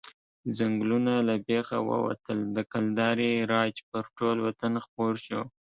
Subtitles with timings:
[0.57, 5.41] ځنګلونه له بېخه ووتل، د کلدارې راج پر ټول وطن خپور شو.